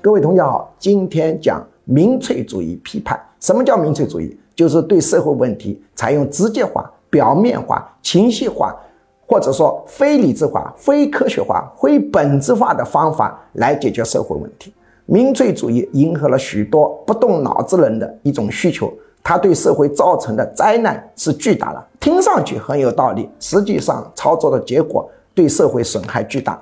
[0.00, 3.20] 各位同学好，今天讲民粹主义批判。
[3.40, 4.38] 什么叫民粹主义？
[4.54, 8.74] 就是对社会问题采用直接化、表面化、情绪化，
[9.26, 14.72] 或者说非理智化、非科学化、非本质化的方法来解决社会问题。
[15.06, 18.92] 民粹主义迎合了许多不动脑子人的一种需求，
[19.24, 21.84] 它对社会造成的灾难是巨大的。
[21.98, 26.60] 听上去很有道理，实际上操作的结果对社会损害巨大。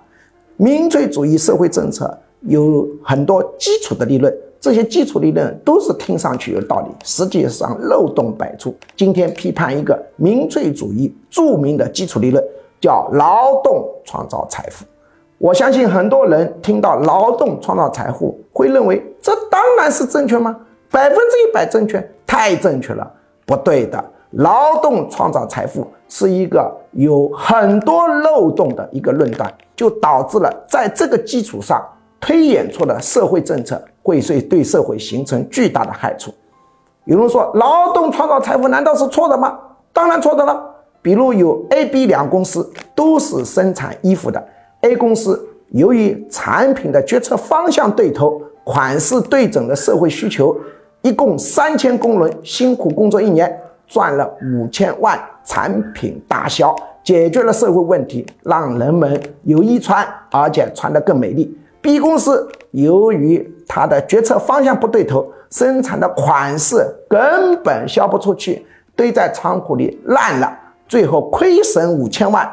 [0.57, 8.75] 民粹主义社会政策有很多基础的理论，这些基础理论都是听上去有道理，实际上漏洞百出。
[8.97, 12.43] 今天批判一个民粹主义著名的基础理论，
[12.81, 14.85] 叫劳动创造财富。
[15.39, 20.57] 我相信很多人听到劳动创造财富，会认为这当然是正确吗？
[20.91, 22.03] 百分之一百正确？
[22.27, 23.11] 太正确了？
[23.45, 24.03] 不对的。
[24.33, 31.83] 劳动创造财富是一个有很多漏洞的一个论断，就导致了在这个基础上
[32.27, 36.35] 推演出的社会政策会对对社会形成巨大的害处。
[37.05, 39.57] 有人说，劳动创造财富难道是错的吗？
[39.93, 40.75] 当然错的了。
[41.01, 44.45] 比如有 A、B 两公司都是生产衣服的
[44.81, 50.59] ，A 公司由于产品的决策方向对头、款式对准的社会需求，
[51.03, 53.57] 一共三千工人辛苦工作一年。
[53.87, 61.57] 赚了五千万，产品大销，解决了社会问题，让人们有衣穿，而且穿得更美丽。
[61.87, 70.53] B 公司由于它的决策方向不对头，生产的款式根本销不出去，堆在仓库里烂了，
[70.89, 72.53] 最后亏损五千万，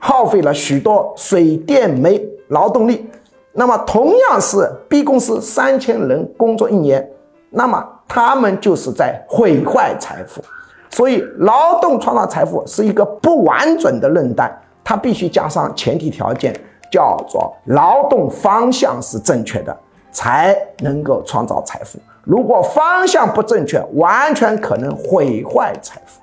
[0.00, 3.08] 耗费了许多水电煤劳动力。
[3.52, 7.08] 那么同样是 B 公司三千人工作一年，
[7.50, 7.94] 那么。
[8.10, 10.42] 他们就是在毁坏财富，
[10.88, 14.50] 所以劳动创造财富是一个不完整的论断，
[14.82, 16.58] 它必须加上前提条件，
[16.90, 19.76] 叫做劳动方向是正确的，
[20.10, 21.98] 才能够创造财富。
[22.22, 26.20] 如果方向不正确，完全可能毁坏财富。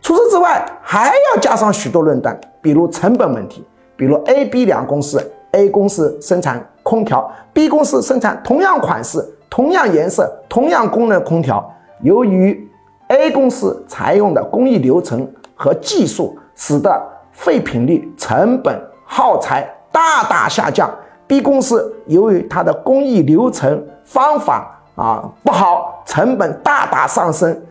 [0.00, 3.64] 除此之外，还要加上许多论断，比如成本问题，
[3.96, 9.22] 比如 A、B 两公司，A 公司生产空调，B 公司生产同样款式。
[9.54, 11.62] 同样颜色、同样功能空调，
[12.00, 12.66] 由于
[13.08, 16.90] A 公司采用的工艺流程和技术，使得
[17.32, 18.74] 废品率、成本、
[19.12, 20.90] 耗材大大下降。
[21.26, 27.62] B 公司由于它的工艺流程方法啊不好，成本大大上升。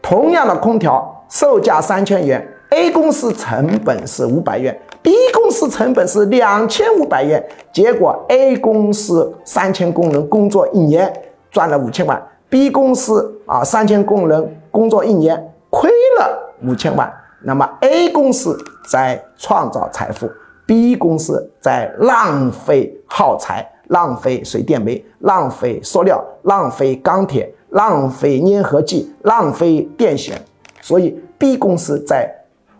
[0.00, 4.80] 同样的空调售价三千元，A 公司成本是五百元。
[5.02, 11.12] B 公司成本是两千五百元，结果 A 公司三千工人工作一年
[11.50, 17.12] 赚了五千万，B 公司啊三千工人工作一年亏了五千万。
[17.42, 18.56] 那么 A 公司
[18.88, 20.28] 在创造财富
[20.68, 30.38] ，B 公司在浪费耗材、浪费水电煤、浪费塑料、浪费钢铁、浪费粘合剂、浪费电线，
[30.82, 32.30] 所以 B 公司在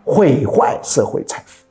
[0.05, 1.65] 毁坏社会财富。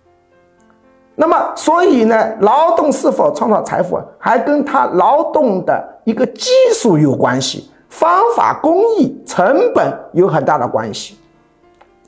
[1.15, 11.17] 那么，所以呢，劳动是否创造财富，还跟他劳动的一个技术有关系，方法、工艺、成本有很大的关系。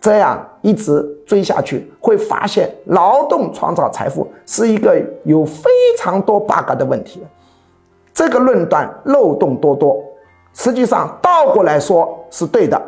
[0.01, 5.69] 这样一直追下去，会发现劳动创造财富是一个有非
[5.99, 7.23] 常多 bug 的问题。
[8.15, 9.97] 这个论断漏洞多多，
[10.55, 12.81] 实际上倒过来说是对的。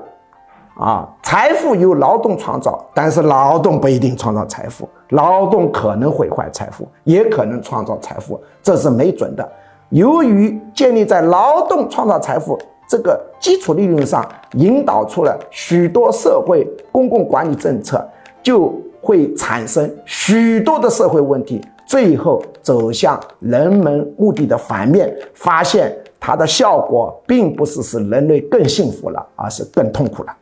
[0.74, 9.46] 啊，财富由劳动创造，但是劳动不一定创造财富，劳动可能毁坏财富，也可能创造财富，这是没准的。
[9.90, 12.58] 由于建立在劳动创造财富
[12.92, 14.22] 这个基础利润上，
[14.53, 18.06] 引导出了许多社会公共管理政策，
[18.42, 18.70] 就
[19.00, 30.36] 会产生许多的社会问题，最后走向人们目的的反面，发现它的效果并不是使人类更幸福了，而是更痛苦了。